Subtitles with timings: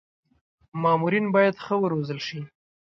[0.81, 2.39] مامورین باید ښه و روزل شي.